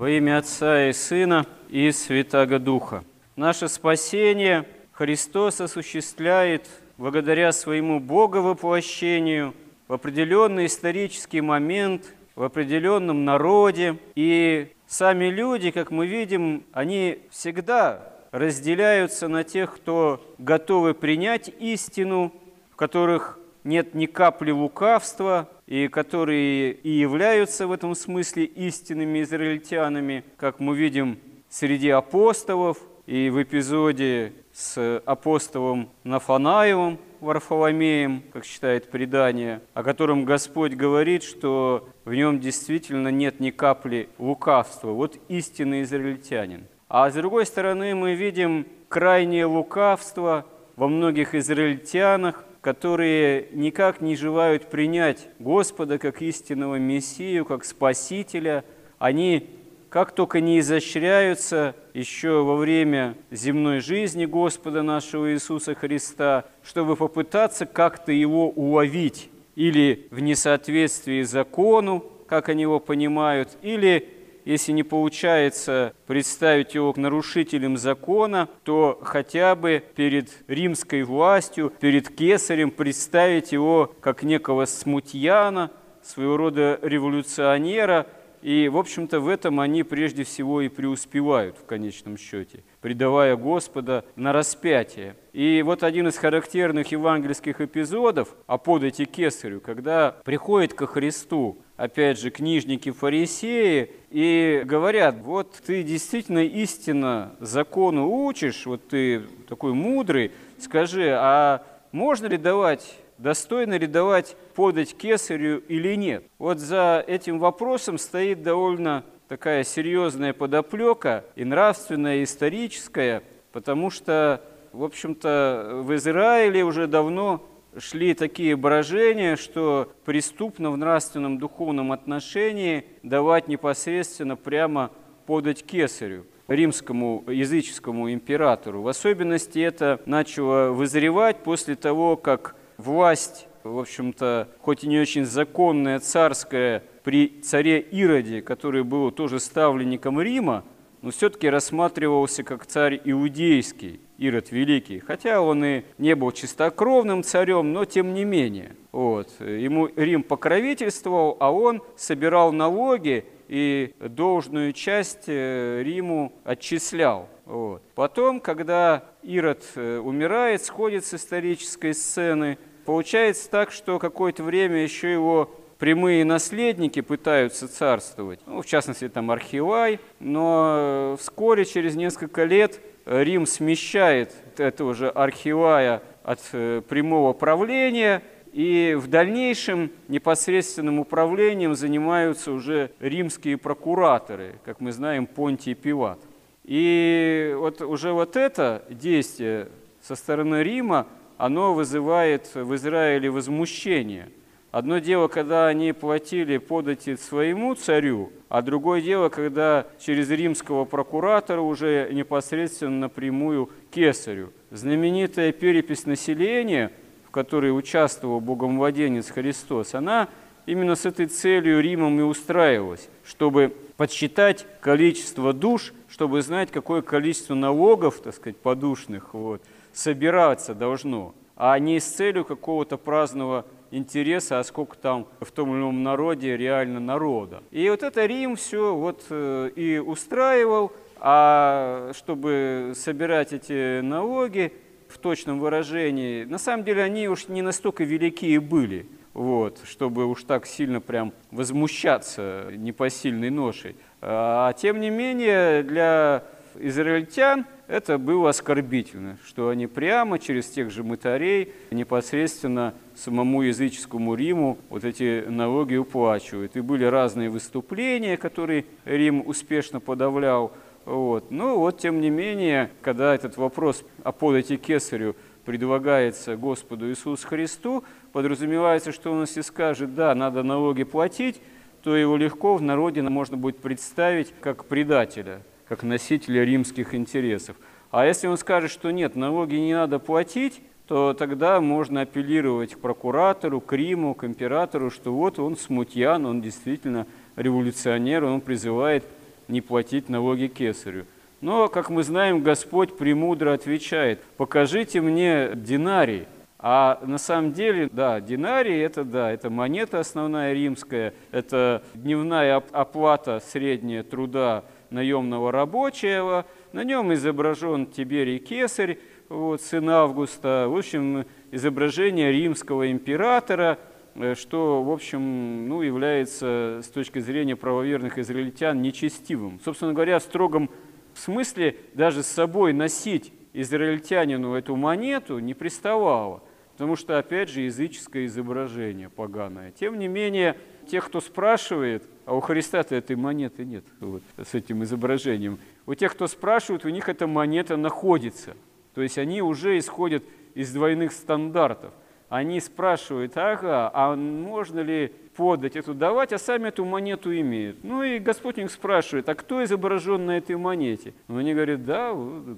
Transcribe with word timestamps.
Во 0.00 0.08
имя 0.08 0.38
Отца 0.38 0.88
и 0.88 0.94
Сына 0.94 1.44
и 1.68 1.92
Святаго 1.92 2.58
Духа. 2.58 3.04
Наше 3.36 3.68
спасение 3.68 4.66
Христос 4.92 5.60
осуществляет 5.60 6.66
благодаря 6.96 7.52
своему 7.52 8.00
Боговоплощению 8.00 9.52
в 9.88 9.92
определенный 9.92 10.64
исторический 10.64 11.42
момент, 11.42 12.14
в 12.34 12.44
определенном 12.44 13.26
народе. 13.26 13.98
И 14.14 14.72
сами 14.86 15.26
люди, 15.26 15.70
как 15.70 15.90
мы 15.90 16.06
видим, 16.06 16.64
они 16.72 17.18
всегда 17.28 18.10
разделяются 18.30 19.28
на 19.28 19.44
тех, 19.44 19.74
кто 19.74 20.34
готовы 20.38 20.94
принять 20.94 21.50
истину, 21.60 22.32
в 22.70 22.76
которых 22.76 23.38
нет 23.64 23.94
ни 23.94 24.06
капли 24.06 24.50
лукавства, 24.50 25.48
и 25.66 25.88
которые 25.88 26.72
и 26.72 26.90
являются 26.90 27.66
в 27.66 27.72
этом 27.72 27.94
смысле 27.94 28.44
истинными 28.44 29.22
израильтянами, 29.22 30.24
как 30.36 30.60
мы 30.60 30.76
видим 30.76 31.18
среди 31.48 31.90
апостолов 31.90 32.78
и 33.06 33.30
в 33.30 33.42
эпизоде 33.42 34.32
с 34.52 35.02
апостолом 35.04 35.90
Нафанаевым, 36.04 36.98
Варфоломеем, 37.20 38.22
как 38.32 38.44
считает 38.44 38.90
предание, 38.90 39.60
о 39.74 39.82
котором 39.82 40.24
Господь 40.24 40.72
говорит, 40.72 41.22
что 41.22 41.88
в 42.04 42.14
нем 42.14 42.40
действительно 42.40 43.08
нет 43.08 43.40
ни 43.40 43.50
капли 43.50 44.08
лукавства. 44.18 44.92
Вот 44.92 45.18
истинный 45.28 45.82
израильтянин. 45.82 46.66
А 46.88 47.10
с 47.10 47.14
другой 47.14 47.46
стороны 47.46 47.94
мы 47.94 48.14
видим 48.14 48.66
крайнее 48.88 49.44
лукавство 49.44 50.46
во 50.76 50.88
многих 50.88 51.34
израильтянах, 51.34 52.44
которые 52.60 53.48
никак 53.52 54.00
не 54.00 54.16
желают 54.16 54.68
принять 54.70 55.28
Господа 55.38 55.98
как 55.98 56.20
истинного 56.22 56.76
Мессию, 56.76 57.44
как 57.44 57.64
Спасителя, 57.64 58.64
они 58.98 59.48
как 59.88 60.12
только 60.12 60.40
не 60.40 60.60
изощряются 60.60 61.74
еще 61.94 62.44
во 62.44 62.56
время 62.56 63.16
земной 63.30 63.80
жизни 63.80 64.24
Господа 64.24 64.82
нашего 64.82 65.32
Иисуса 65.32 65.74
Христа, 65.74 66.44
чтобы 66.62 66.94
попытаться 66.96 67.66
как-то 67.66 68.12
его 68.12 68.50
уловить 68.50 69.30
или 69.56 70.06
в 70.10 70.20
несоответствии 70.20 71.22
закону, 71.22 72.04
как 72.28 72.48
они 72.48 72.62
его 72.62 72.78
понимают, 72.78 73.58
или 73.62 74.08
если 74.44 74.72
не 74.72 74.82
получается 74.82 75.94
представить 76.06 76.74
его 76.74 76.92
нарушителем 76.96 77.76
закона, 77.76 78.48
то 78.64 78.98
хотя 79.02 79.54
бы 79.54 79.82
перед 79.94 80.30
римской 80.48 81.02
властью, 81.02 81.72
перед 81.80 82.08
кесарем 82.08 82.70
представить 82.70 83.52
его 83.52 83.94
как 84.00 84.22
некого 84.22 84.64
смутьяна, 84.64 85.70
своего 86.02 86.36
рода 86.36 86.78
революционера, 86.82 88.06
и, 88.42 88.68
в 88.68 88.78
общем-то, 88.78 89.20
в 89.20 89.28
этом 89.28 89.60
они 89.60 89.82
прежде 89.82 90.24
всего 90.24 90.62
и 90.62 90.68
преуспевают 90.68 91.56
в 91.58 91.66
конечном 91.66 92.16
счете, 92.16 92.64
предавая 92.80 93.36
Господа 93.36 94.04
на 94.16 94.32
распятие. 94.32 95.16
И 95.32 95.62
вот 95.62 95.82
один 95.82 96.08
из 96.08 96.16
характерных 96.16 96.88
евангельских 96.92 97.60
эпизодов 97.60 98.34
о 98.46 98.58
подати 98.58 99.04
кесарю, 99.04 99.60
когда 99.60 100.16
приходит 100.24 100.74
ко 100.74 100.86
Христу 100.86 101.58
опять 101.80 102.20
же, 102.20 102.30
книжники-фарисеи, 102.30 103.90
и 104.10 104.62
говорят, 104.66 105.16
вот 105.22 105.54
ты 105.64 105.82
действительно 105.82 106.44
истинно 106.44 107.36
закону 107.40 108.26
учишь, 108.26 108.66
вот 108.66 108.88
ты 108.88 109.22
такой 109.48 109.72
мудрый, 109.72 110.30
скажи, 110.58 111.10
а 111.10 111.64
можно 111.90 112.26
ли 112.26 112.36
давать, 112.36 112.98
достойно 113.16 113.78
ли 113.78 113.86
давать 113.86 114.36
подать 114.54 114.94
кесарю 114.94 115.62
или 115.68 115.94
нет? 115.94 116.24
Вот 116.38 116.58
за 116.58 117.02
этим 117.06 117.38
вопросом 117.38 117.96
стоит 117.96 118.42
довольно 118.42 119.02
такая 119.30 119.62
серьезная 119.62 120.32
подоплека 120.32 121.24
и 121.36 121.44
нравственная, 121.44 122.16
и 122.16 122.24
историческая, 122.24 123.22
потому 123.52 123.88
что, 123.88 124.42
в 124.72 124.82
общем-то, 124.82 125.82
в 125.84 125.94
Израиле 125.94 126.64
уже 126.64 126.88
давно 126.88 127.46
шли 127.78 128.14
такие 128.14 128.56
брожения, 128.56 129.36
что 129.36 129.92
преступно 130.04 130.72
в 130.72 130.76
нравственном 130.76 131.38
духовном 131.38 131.92
отношении 131.92 132.84
давать 133.04 133.46
непосредственно 133.46 134.34
прямо 134.34 134.90
подать 135.26 135.64
кесарю 135.64 136.26
римскому 136.48 137.22
языческому 137.28 138.12
императору. 138.12 138.82
В 138.82 138.88
особенности 138.88 139.60
это 139.60 140.00
начало 140.06 140.72
вызревать 140.72 141.44
после 141.44 141.76
того, 141.76 142.16
как 142.16 142.56
власть, 142.78 143.46
в 143.62 143.78
общем-то, 143.78 144.48
хоть 144.58 144.82
и 144.82 144.88
не 144.88 144.98
очень 144.98 145.24
законная, 145.24 146.00
царская, 146.00 146.82
при 147.02 147.40
царе 147.42 147.80
Ироде, 147.80 148.42
который 148.42 148.84
был 148.84 149.10
тоже 149.10 149.40
ставленником 149.40 150.20
Рима, 150.20 150.64
но 151.02 151.10
все-таки 151.10 151.48
рассматривался 151.48 152.42
как 152.42 152.66
царь 152.66 153.00
иудейский, 153.04 154.00
Ирод 154.18 154.52
Великий. 154.52 154.98
Хотя 154.98 155.40
он 155.40 155.64
и 155.64 155.82
не 155.96 156.14
был 156.14 156.30
чистокровным 156.30 157.22
царем, 157.22 157.72
но 157.72 157.86
тем 157.86 158.12
не 158.12 158.24
менее. 158.24 158.76
Вот. 158.92 159.28
Ему 159.40 159.88
Рим 159.96 160.22
покровительствовал, 160.22 161.36
а 161.40 161.50
он 161.50 161.82
собирал 161.96 162.52
налоги 162.52 163.24
и 163.48 163.94
должную 163.98 164.74
часть 164.74 165.24
э, 165.26 165.82
Риму 165.82 166.32
отчислял. 166.44 167.28
Вот. 167.46 167.82
Потом, 167.94 168.40
когда 168.40 169.04
Ирод 169.22 169.64
э, 169.74 169.98
умирает, 169.98 170.62
сходит 170.62 171.04
с 171.06 171.14
исторической 171.14 171.94
сцены, 171.94 172.58
получается 172.84 173.50
так, 173.50 173.72
что 173.72 173.98
какое-то 173.98 174.42
время 174.42 174.82
еще 174.82 175.10
его 175.10 175.50
прямые 175.80 176.26
наследники 176.26 177.00
пытаются 177.00 177.66
царствовать, 177.66 178.40
ну, 178.46 178.60
в 178.60 178.66
частности, 178.66 179.08
там 179.08 179.30
Архивай, 179.30 179.98
но 180.20 181.16
вскоре, 181.18 181.64
через 181.64 181.96
несколько 181.96 182.44
лет, 182.44 182.80
Рим 183.06 183.46
смещает 183.46 184.34
этого 184.58 184.94
же 184.94 185.08
Архивая 185.08 186.02
от 186.22 186.40
э, 186.52 186.82
прямого 186.86 187.32
правления, 187.32 188.22
и 188.52 188.94
в 188.98 189.08
дальнейшем 189.08 189.90
непосредственным 190.08 190.98
управлением 190.98 191.74
занимаются 191.74 192.52
уже 192.52 192.90
римские 193.00 193.56
прокураторы, 193.56 194.56
как 194.64 194.80
мы 194.80 194.92
знаем, 194.92 195.26
Понтий 195.26 195.74
Пилат. 195.74 196.20
И 196.64 197.54
вот 197.56 197.80
уже 197.80 198.12
вот 198.12 198.36
это 198.36 198.84
действие 198.90 199.68
со 200.02 200.14
стороны 200.14 200.62
Рима, 200.62 201.06
оно 201.38 201.72
вызывает 201.72 202.54
в 202.54 202.74
Израиле 202.74 203.30
возмущение– 203.30 204.28
Одно 204.70 204.98
дело, 204.98 205.26
когда 205.26 205.66
они 205.66 205.92
платили 205.92 206.58
подати 206.58 207.16
своему 207.16 207.74
царю, 207.74 208.30
а 208.48 208.62
другое 208.62 209.00
дело, 209.00 209.28
когда 209.28 209.86
через 209.98 210.30
римского 210.30 210.84
прокуратора 210.84 211.60
уже 211.60 212.08
непосредственно 212.12 213.00
напрямую 213.00 213.70
кесарю. 213.90 214.52
Знаменитая 214.70 215.50
перепись 215.50 216.06
населения, 216.06 216.92
в 217.26 217.32
которой 217.32 217.76
участвовал 217.76 218.40
богомвладенец 218.40 219.30
Христос, 219.30 219.94
она 219.94 220.28
именно 220.66 220.94
с 220.94 221.04
этой 221.04 221.26
целью 221.26 221.80
Римом 221.80 222.20
и 222.20 222.22
устраивалась, 222.22 223.08
чтобы 223.24 223.74
подсчитать 223.96 224.66
количество 224.80 225.52
душ, 225.52 225.92
чтобы 226.08 226.42
знать, 226.42 226.70
какое 226.70 227.02
количество 227.02 227.54
налогов, 227.54 228.20
так 228.22 228.36
сказать, 228.36 228.56
подушных 228.56 229.34
вот, 229.34 229.62
собираться 229.92 230.76
должно, 230.76 231.34
а 231.56 231.76
не 231.80 231.98
с 231.98 232.04
целью 232.04 232.44
какого-то 232.44 232.96
праздного 232.96 233.66
интереса, 233.90 234.58
а 234.58 234.64
сколько 234.64 234.96
там 234.96 235.28
в 235.40 235.50
том 235.50 235.70
или 235.70 235.78
ином 235.78 236.02
народе 236.02 236.56
реально 236.56 237.00
народа. 237.00 237.62
И 237.70 237.88
вот 237.88 238.02
это 238.02 238.24
Рим 238.26 238.56
все 238.56 238.94
вот 238.94 239.24
э, 239.30 239.70
и 239.74 239.98
устраивал, 239.98 240.92
а 241.18 242.12
чтобы 242.14 242.92
собирать 242.94 243.52
эти 243.52 244.00
налоги 244.00 244.72
в 245.08 245.18
точном 245.18 245.58
выражении, 245.58 246.44
на 246.44 246.58
самом 246.58 246.84
деле 246.84 247.02
они 247.02 247.28
уж 247.28 247.48
не 247.48 247.62
настолько 247.62 248.04
великие 248.04 248.60
были, 248.60 249.06
вот, 249.34 249.80
чтобы 249.84 250.26
уж 250.26 250.44
так 250.44 250.66
сильно 250.66 251.00
прям 251.00 251.32
возмущаться 251.50 252.68
непосильной 252.72 253.50
ношей. 253.50 253.96
А 254.22 254.72
тем 254.74 255.00
не 255.00 255.10
менее 255.10 255.82
для 255.82 256.44
израильтян 256.78 257.66
это 257.90 258.18
было 258.18 258.50
оскорбительно, 258.50 259.36
что 259.44 259.68
они 259.68 259.88
прямо 259.88 260.38
через 260.38 260.70
тех 260.70 260.90
же 260.92 261.02
мытарей 261.02 261.72
непосредственно 261.90 262.94
самому 263.16 263.62
языческому 263.62 264.36
Риму 264.36 264.78
вот 264.90 265.04
эти 265.04 265.44
налоги 265.48 265.96
уплачивают. 265.96 266.76
И 266.76 266.80
были 266.80 267.04
разные 267.04 267.50
выступления, 267.50 268.36
которые 268.36 268.86
Рим 269.04 269.42
успешно 269.44 269.98
подавлял. 269.98 270.72
Вот. 271.04 271.50
Но 271.50 271.78
вот, 271.78 271.98
тем 271.98 272.20
не 272.20 272.30
менее, 272.30 272.90
когда 273.02 273.34
этот 273.34 273.56
вопрос 273.56 274.04
о 274.22 274.30
подати 274.30 274.76
кесарю 274.76 275.34
предлагается 275.64 276.56
Господу 276.56 277.10
Иисусу 277.10 277.46
Христу, 277.46 278.04
подразумевается, 278.32 279.10
что 279.10 279.32
он 279.32 279.42
если 279.42 279.62
скажет, 279.62 280.14
да, 280.14 280.34
надо 280.36 280.62
налоги 280.62 281.02
платить, 281.02 281.60
то 282.04 282.16
его 282.16 282.36
легко 282.36 282.76
в 282.76 282.82
народе 282.82 283.20
можно 283.22 283.56
будет 283.56 283.78
представить 283.78 284.54
как 284.60 284.84
предателя, 284.84 285.62
как 285.90 286.04
носителя 286.04 286.62
римских 286.64 287.16
интересов. 287.16 287.74
А 288.12 288.24
если 288.24 288.46
он 288.46 288.56
скажет, 288.56 288.92
что 288.92 289.10
нет, 289.10 289.34
налоги 289.34 289.74
не 289.74 289.92
надо 289.92 290.20
платить, 290.20 290.80
то 291.08 291.34
тогда 291.34 291.80
можно 291.80 292.20
апеллировать 292.20 292.94
к 292.94 293.00
прокуратору, 293.00 293.80
к 293.80 293.92
Риму, 293.92 294.34
к 294.34 294.44
императору, 294.44 295.10
что 295.10 295.32
вот 295.34 295.58
он 295.58 295.76
смутьян, 295.76 296.46
он 296.46 296.62
действительно 296.62 297.26
революционер, 297.56 298.44
он 298.44 298.60
призывает 298.60 299.24
не 299.66 299.80
платить 299.80 300.28
налоги 300.28 300.68
кесарю. 300.68 301.26
Но, 301.60 301.88
как 301.88 302.08
мы 302.08 302.22
знаем, 302.22 302.62
Господь 302.62 303.18
премудро 303.18 303.72
отвечает, 303.72 304.40
покажите 304.56 305.20
мне 305.20 305.72
динарий. 305.74 306.46
А 306.78 307.20
на 307.26 307.36
самом 307.36 307.72
деле, 307.72 308.08
да, 308.12 308.40
динарий– 308.40 309.00
это, 309.00 309.24
да, 309.24 309.50
это 309.50 309.70
монета 309.70 310.20
основная 310.20 310.72
римская, 310.72 311.34
это 311.50 312.04
дневная 312.14 312.76
оплата 312.76 313.60
средняя 313.60 314.22
труда 314.22 314.84
наемного 315.10 315.72
рабочего, 315.72 316.66
на 316.92 317.04
нем 317.04 317.32
изображен 317.32 318.06
Тиберий 318.06 318.58
Кесарь, 318.58 319.18
вот, 319.48 319.82
сын 319.82 320.08
Августа, 320.08 320.86
в 320.88 320.96
общем, 320.96 321.44
изображение 321.72 322.52
римского 322.52 323.10
императора, 323.10 323.98
э, 324.36 324.54
что, 324.54 325.02
в 325.02 325.10
общем, 325.10 325.88
ну, 325.88 326.02
является 326.02 327.00
с 327.02 327.08
точки 327.08 327.40
зрения 327.40 327.76
правоверных 327.76 328.38
израильтян 328.38 329.02
нечестивым. 329.02 329.80
Собственно 329.84 330.12
говоря, 330.12 330.38
в 330.38 330.42
строгом 330.42 330.88
смысле 331.34 331.96
даже 332.14 332.42
с 332.42 332.46
собой 332.46 332.92
носить 332.92 333.52
израильтянину 333.72 334.74
эту 334.74 334.96
монету 334.96 335.58
не 335.58 335.74
приставало, 335.74 336.62
потому 336.92 337.16
что, 337.16 337.38
опять 337.38 337.68
же, 337.68 337.82
языческое 337.82 338.46
изображение 338.46 339.28
поганое. 339.28 339.90
Тем 339.90 340.18
не 340.18 340.28
менее, 340.28 340.76
тех, 341.08 341.26
кто 341.26 341.40
спрашивает, 341.40 342.24
а 342.50 342.54
у 342.54 342.60
Христа-то 342.60 343.14
этой 343.14 343.36
монеты 343.36 343.84
нет, 343.84 344.04
вот, 344.20 344.42
с 344.56 344.74
этим 344.74 345.02
изображением, 345.04 345.78
у 346.06 346.14
тех, 346.14 346.32
кто 346.32 346.46
спрашивает, 346.46 347.04
у 347.04 347.08
них 347.08 347.28
эта 347.28 347.46
монета 347.46 347.96
находится– 347.96 348.76
то 349.14 349.22
есть 349.22 349.38
они 349.38 349.62
уже 349.62 349.98
исходят 349.98 350.44
из 350.74 350.92
двойных 350.92 351.32
стандартов. 351.32 352.12
Они 352.48 352.80
спрашивают, 352.80 353.56
ага, 353.56 354.10
а 354.12 354.34
можно 354.34 355.00
ли 355.00 355.32
подать 355.56 355.94
эту 355.94 356.14
давать, 356.14 356.52
а 356.52 356.58
сами 356.58 356.88
эту 356.88 357.04
монету 357.04 357.54
имеют. 357.54 358.02
Ну 358.02 358.22
и 358.22 358.38
Господь 358.38 358.78
их 358.78 358.90
спрашивает, 358.90 359.48
а 359.48 359.54
кто 359.54 359.84
изображен 359.84 360.46
на 360.46 360.56
этой 360.58 360.76
монете? 360.76 361.32
Ну, 361.46 361.58
они 361.58 361.74
говорят, 361.74 362.04
да, 362.04 362.36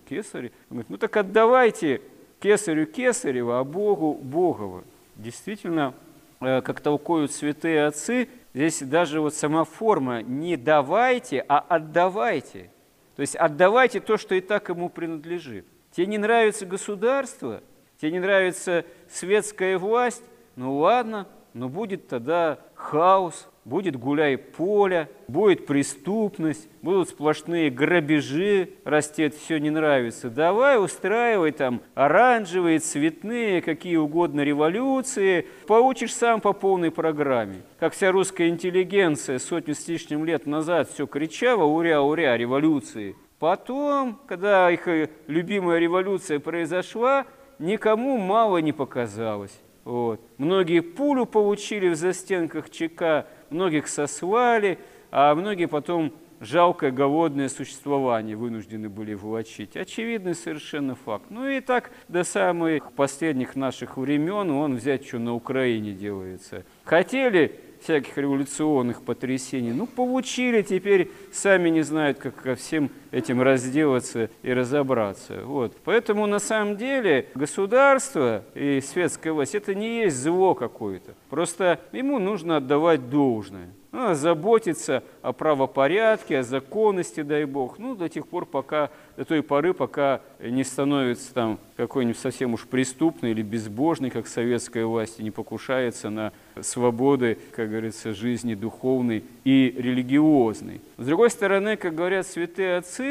кесарь. 0.09 0.53
Он 0.69 0.77
говорит, 0.77 0.91
ну 0.91 0.99
так 0.99 1.17
отдавайте 1.17 2.03
кесарю 2.41 2.87
кесарева, 2.87 3.61
а 3.61 3.65
Богу 3.65 4.15
Богова. 4.15 4.85
Действительно, 5.17 5.95
как 6.43 6.81
толкуют 6.81 7.33
святые 7.33 7.87
отцы, 7.87 8.29
здесь 8.53 8.83
даже 8.83 9.21
вот 9.21 9.35
сама 9.35 9.65
форма 9.65 10.23
не 10.23 10.57
давайте, 10.57 11.45
а 11.49 11.59
отдавайте. 11.61 12.71
То 13.17 13.21
есть 13.21 13.37
отдавайте 13.37 14.01
то, 14.01 14.17
что 14.17 14.35
и 14.35 14.41
так 14.41 14.69
ему 14.69 14.89
принадлежит. 14.89 15.67
Тебе 15.93 16.07
не 16.07 16.19
нравится 16.19 16.67
государство, 16.67 17.63
тебе 17.99 18.13
не 18.13 18.21
нравится 18.21 18.85
светская 19.09 19.79
власть, 19.79 20.25
ну 20.57 20.79
ладно, 20.79 21.29
но 21.53 21.69
будет 21.69 22.09
тогда 22.09 22.59
хаос, 22.75 23.49
будет 23.65 23.97
гуляй 23.97 24.37
поле, 24.37 25.09
будет 25.29 25.67
преступность, 25.67 26.69
будут 26.83 27.11
сплошные 27.11 27.71
грабежи, 27.71 28.71
растет, 28.85 29.35
все 29.35 29.59
не 29.59 29.71
нравится. 29.71 30.31
Давай 30.31 30.83
устраивай 30.83 31.53
там 31.53 31.83
оранжевые, 31.95 32.81
цветные, 32.81 33.63
какие 33.63 33.97
угодно 33.97 34.41
революции, 34.41 35.47
получишь 35.67 36.15
сам 36.15 36.41
по 36.41 36.53
полной 36.53 36.91
программе. 36.91 37.63
Как 37.79 37.93
вся 37.93 38.11
русская 38.11 38.49
интеллигенция 38.49 39.39
сотню 39.39 39.75
с 39.75 39.87
лишним 39.87 40.25
лет 40.25 40.47
назад 40.47 40.91
все 40.91 41.07
кричала 41.07 41.65
«Уря, 41.65 42.01
уря, 42.01 42.37
революции!» 42.37 43.17
Потом, 43.39 44.21
когда 44.29 44.71
их 44.71 44.87
э, 44.87 45.11
любимая 45.27 45.81
революция 45.81 46.39
произошла, 46.39 47.27
никому 47.59 48.17
мало 48.17 48.59
не 48.59 48.73
показалось. 48.73 49.61
Вот. 49.85 50.21
Многие 50.39 50.81
пулю 50.81 51.27
получили 51.27 51.89
в 51.89 51.97
застенках 51.97 52.71
ЧК, 52.71 53.27
многих 53.51 53.89
сослали, 53.89 54.79
а 55.11 55.35
многие 55.35 55.67
потом 55.67 56.13
жалкое 56.43 56.91
голодное 56.91 57.49
существование 57.49 58.37
вынуждены 58.37 58.89
были 58.89 59.15
влачить. 59.15 59.77
Очевидный 59.77 60.35
совершенно 60.35 60.95
факт. 60.95 61.27
Ну 61.31 61.49
и 61.49 61.61
так 61.61 61.91
до 62.09 62.25
самых 62.25 62.93
последних 62.93 63.57
наших 63.57 63.97
времен 63.97 64.51
он 64.51 64.77
взять, 64.77 65.07
что 65.07 65.19
на 65.19 65.35
Украине 65.35 65.93
делается. 65.93 66.65
Хотели 66.85 67.61
всяких 67.81 68.17
революционных 68.19 69.03
потрясений. 69.03 69.73
Ну, 69.73 69.87
получили, 69.87 70.63
теперь 70.63 71.11
сами 71.33 71.69
не 71.69 71.83
знают, 71.83 72.19
как 72.19 72.37
ко 72.37 72.55
всем 72.55 72.91
этим 73.13 73.41
разделаться 73.41 74.31
и 74.43 74.53
разобраться. 74.53 75.43
Вот. 75.45 75.77
Поэтому 75.85 76.27
на 76.27 76.41
самом 76.41 76.77
деле 76.77 77.29
государство 77.37 78.43
и 78.55 78.81
светская 78.81 79.33
власть– 79.33 79.55
это 79.55 79.75
не 79.75 80.03
есть 80.03 80.17
зло 80.17 80.55
какое-то. 80.55 81.15
Просто 81.31 81.79
ему 81.93 82.19
нужно 82.19 82.57
отдавать 82.57 83.09
должное. 83.09 83.69
Ну, 83.93 84.15
заботиться 84.15 85.05
о 85.21 85.35
правопорядке, 85.35 86.39
о 86.39 86.43
законности, 86.43 87.21
дай 87.21 87.45
Бог, 87.45 87.79
ну, 87.79 87.95
до 87.95 88.09
тех 88.09 88.27
пор, 88.27 88.47
пока, 88.47 88.89
до 89.19 89.27
той 89.27 89.43
поры, 89.43 89.75
пока 89.75 90.23
не 90.41 90.65
становится 90.65 91.35
там 91.35 91.59
какой-нибудь 91.77 92.19
совсем 92.19 92.55
уж 92.55 92.65
преступный 92.65 93.33
или 93.33 93.43
безбожный, 93.43 94.09
как 94.09 94.29
советская 94.29 94.87
власть, 94.87 95.21
и 95.21 95.23
не 95.23 95.31
покушается 95.31 96.09
на 96.09 96.33
свободы, 96.63 97.37
как 97.55 97.69
говорится, 97.69 98.15
жизни 98.15 98.55
духовной 98.55 99.25
и 99.45 99.75
религиозной. 99.77 100.81
С 100.97 101.05
другой 101.05 101.29
стороны, 101.29 101.77
как 101.77 101.95
говорят 101.95 102.27
святые 102.27 102.79
отцы, 102.79 103.02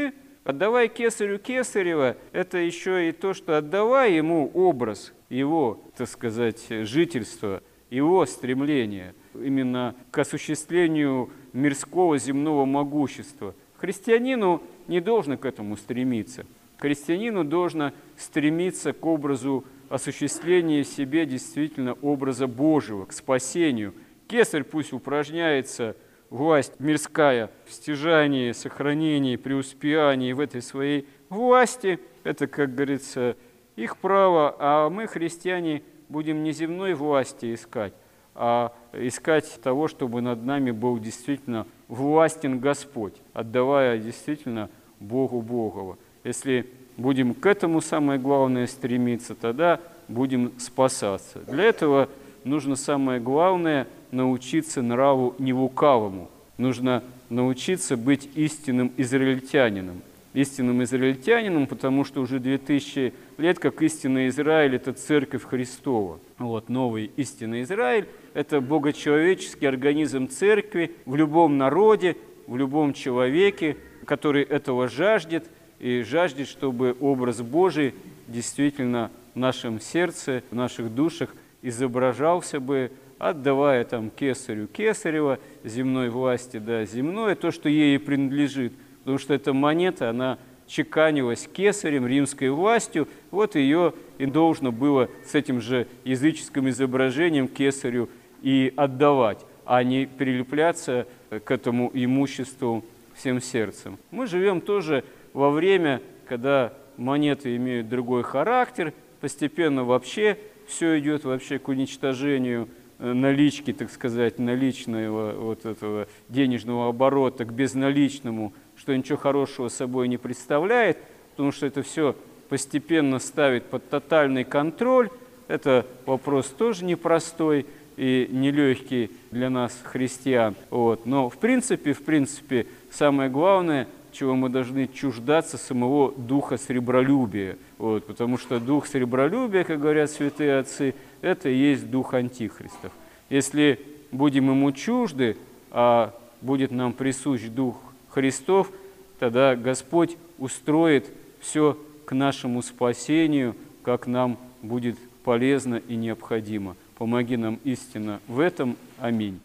отдавай 0.44 0.88
кесарю 0.88 1.40
кесарева, 1.40 2.18
это 2.32 2.58
еще 2.58 3.10
и 3.10 3.12
то, 3.12 3.34
что 3.34 3.58
отдавай 3.58 4.14
ему 4.16 4.50
образ 4.54 5.14
его, 5.30 5.84
так 5.96 6.08
сказать, 6.08 6.66
жительства, 6.70 7.62
его 7.90 8.26
стремления– 8.26 9.16
именно 9.34 9.96
к 10.12 10.18
осуществлению 10.20 11.30
мирского 11.54 12.18
земного 12.18 12.66
могущества. 12.66 13.56
Христианину 13.78 14.62
не 14.88 15.02
должно 15.02 15.38
к 15.38 15.46
этому 15.46 15.78
стремиться. 15.78 16.46
Христианину 16.78 17.44
должно 17.44 17.92
стремиться 18.18 18.94
к 18.94 19.06
образу 19.06 19.64
осуществления 19.90 20.84
в 20.84 20.88
себе 20.88 21.26
действительно 21.26 21.94
образа 21.94 22.48
Божьего, 22.48 23.06
к 23.06 23.14
спасению. 23.14 23.94
Кесарь 24.28 24.64
пусть 24.64 24.94
упражняется, 24.94 25.96
власть 26.32 26.80
мирская, 26.80 27.52
в 27.68 27.74
стяжании, 27.74 28.54
сохранении, 28.54 29.36
преуспеянии 29.36 30.34
в 30.34 30.40
этой 30.40 30.64
своей 30.64 31.08
власти. 31.30 32.00
Это, 32.24 32.48
как 32.48 32.74
говорится, 32.74 33.36
их 33.76 33.98
право, 33.98 34.56
а 34.58 34.90
мы, 34.90 35.06
христиане, 35.06 35.84
будем 36.10 36.44
не 36.44 36.54
земной 36.54 36.94
власти 36.94 37.54
искать, 37.54 37.94
а 38.34 38.74
искать 38.94 39.62
того, 39.62 39.88
чтобы 39.88 40.22
над 40.22 40.44
нами 40.44 40.72
был 40.72 40.98
действительно 41.00 41.68
властен 41.88 42.60
Господь, 42.60 43.16
отдавая 43.34 43.98
действительно 43.98 44.70
Богу 45.00 45.42
Богова. 45.42 45.98
Если 46.24 46.68
будем 46.98 47.34
к 47.34 47.46
этому 47.46 47.82
самое 47.82 48.20
главное 48.20 48.68
стремиться, 48.68 49.36
тогда 49.36 49.80
будем 50.08 50.54
спасаться. 50.60 51.40
Для 51.40 51.66
этого 51.66 52.08
нужно 52.44 52.76
самое 52.76 53.20
главное 53.20 53.88
научиться 54.12 54.82
нраву 54.82 55.36
невукавому. 55.40 56.30
Нужно 56.58 57.04
научиться 57.30 57.98
быть 57.98 58.30
истинным 58.36 58.92
израильтянином. 58.98 60.02
Истинным 60.34 60.82
израильтянином, 60.84 61.68
потому 61.68 62.06
что 62.06 62.22
уже 62.22 62.40
2000 62.40 63.14
лет, 63.38 63.60
как 63.60 63.82
истинный 63.82 64.30
Израиль, 64.30 64.76
это 64.76 64.94
церковь 64.94 65.44
Христова. 65.44 66.20
Вот 66.38 66.70
новый 66.70 67.12
истинный 67.18 67.64
Израиль– 67.64 68.08
это 68.34 68.62
богочеловеческий 68.62 69.68
организм 69.68 70.30
церкви 70.30 70.92
в 71.06 71.16
любом 71.16 71.58
народе, 71.58 72.16
в 72.48 72.56
любом 72.56 72.94
человеке, 72.94 73.76
который 74.06 74.44
этого 74.44 74.88
жаждет, 74.88 75.50
и 75.80 76.04
жаждет, 76.04 76.48
чтобы 76.48 76.96
образ 77.00 77.42
Божий 77.42 77.94
действительно 78.28 79.12
в 79.34 79.40
нашем 79.40 79.80
сердце, 79.80 80.44
в 80.52 80.56
наших 80.56 80.94
душах 80.94 81.36
изображался 81.62 82.60
бы, 82.60 82.92
отдавая 83.22 83.84
там 83.86 84.10
кесарю 84.10 84.68
кесарева, 84.68 85.40
земной 85.64 86.10
власти, 86.10 86.58
да, 86.58 86.86
земное, 86.86 87.36
то, 87.36 87.52
что 87.52 87.70
ей 87.70 88.00
принадлежит. 88.00 88.74
Потому 89.00 89.20
что 89.20 89.36
эта 89.36 89.54
монета, 89.54 90.10
она 90.10 90.40
чеканилась 90.66 91.48
кесарем, 91.52 92.08
римской 92.08 92.50
властью, 92.50 93.08
вот 93.30 93.56
ее 93.56 93.94
и 94.18 94.26
должно 94.26 94.72
было 94.72 95.08
с 95.24 95.36
этим 95.36 95.62
же 95.62 95.88
языческим 96.04 96.70
изображением 96.70 97.48
кесарю 97.48 98.10
и 98.42 98.74
отдавать, 98.76 99.46
а 99.66 99.84
не 99.84 100.08
прилепляться 100.08 101.06
к 101.30 101.52
этому 101.52 101.92
имуществу 101.94 102.84
всем 103.14 103.40
сердцем. 103.40 104.00
Мы 104.10 104.26
живем 104.26 104.62
тоже 104.62 105.04
во 105.34 105.52
время, 105.52 106.02
когда 106.26 106.74
монеты 106.98 107.56
имеют 107.56 107.88
другой 107.88 108.24
характер, 108.24 108.94
постепенно 109.20 109.84
вообще 109.84 110.38
все 110.68 110.98
идет 111.00 111.24
вообще 111.26 111.60
к 111.60 111.68
уничтожению 111.68 112.64
э, 112.64 112.81
налички, 113.02 113.74
так 113.74 113.92
сказать, 113.92 114.40
наличного 114.40 115.34
вот 115.34 115.66
этого 115.66 116.08
денежного 116.30 116.90
оборота 116.90 117.44
к 117.46 117.54
безналичному 117.54 118.54
что 118.82 118.98
ничего 118.98 119.18
хорошего 119.20 119.68
собой 119.68 120.08
не 120.08 120.18
представляет, 120.18 120.98
потому 121.32 121.52
что 121.52 121.68
это 121.68 121.84
все 121.84 122.16
постепенно 122.50 123.20
ставит 123.20 123.66
под 123.66 123.88
тотальный 123.88 124.44
контроль. 124.44 125.12
Это 125.48 125.86
вопрос 126.08 126.48
тоже 126.48 126.84
непростой 126.84 127.68
и 127.96 128.28
нелегкий 128.32 129.12
для 129.30 129.52
нас, 129.52 129.80
христиан. 129.84 130.56
Вот. 130.72 131.06
Но 131.06 131.30
в 131.30 131.38
принципе, 131.38 131.94
в 131.94 132.02
принципе, 132.04 132.66
самое 132.90 133.30
главное, 133.30 133.88
чего 134.12 134.36
мы 134.36 134.50
должны 134.50 134.88
чуждаться 134.88 135.60
самого 135.60 136.12
духа 136.12 136.58
сребролюбия. 136.58 137.58
Вот, 137.78 138.08
потому 138.08 138.40
что 138.40 138.60
дух 138.60 138.88
сребролюбия, 138.88 139.64
как 139.64 139.80
говорят 139.80 140.10
святые 140.10 140.58
отцы, 140.58 140.96
это 141.22 141.50
и 141.50 141.56
есть 141.56 141.90
дух 141.90 142.14
антихристов. 142.14 142.92
Если 143.30 143.80
будем 144.12 144.50
ему 144.50 144.72
чужды, 144.72 145.38
а 145.72 146.14
будет 146.42 146.72
нам 146.72 146.94
присущ 146.94 147.44
дух 147.44 147.78
Христов, 148.10 148.72
тогда 149.20 149.56
Господь 149.56 150.18
устроит 150.38 151.10
все 151.40 151.78
к 152.06 152.14
нашему 152.14 152.62
спасению, 152.62 153.56
как 153.84 154.08
нам 154.08 154.38
будет 154.62 154.98
полезно 155.24 155.76
и 155.76 155.96
необходимо. 155.96 156.76
Помоги 156.98 157.38
нам 157.38 157.60
истинно 157.64 158.20
в 158.28 158.40
этом. 158.40 158.76
Аминь. 159.00 159.40